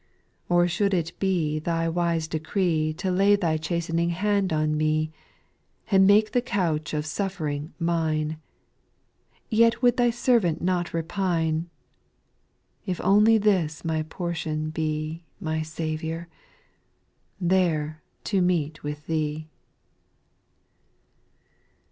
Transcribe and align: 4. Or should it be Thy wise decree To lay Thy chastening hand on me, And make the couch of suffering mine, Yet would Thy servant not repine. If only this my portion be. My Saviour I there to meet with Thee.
4. 0.47 0.63
Or 0.63 0.67
should 0.67 0.95
it 0.95 1.13
be 1.19 1.59
Thy 1.59 1.87
wise 1.87 2.27
decree 2.27 2.91
To 2.93 3.11
lay 3.11 3.35
Thy 3.35 3.55
chastening 3.57 4.09
hand 4.09 4.51
on 4.51 4.75
me, 4.75 5.11
And 5.91 6.07
make 6.07 6.31
the 6.31 6.41
couch 6.41 6.95
of 6.95 7.05
suffering 7.05 7.75
mine, 7.77 8.37
Yet 9.51 9.83
would 9.83 9.97
Thy 9.97 10.09
servant 10.09 10.59
not 10.59 10.91
repine. 10.91 11.69
If 12.83 12.99
only 13.01 13.37
this 13.37 13.85
my 13.85 14.01
portion 14.01 14.71
be. 14.71 15.23
My 15.39 15.61
Saviour 15.61 16.27
I 16.27 16.33
there 17.39 18.01
to 18.23 18.41
meet 18.41 18.81
with 18.81 19.05
Thee. 19.05 19.49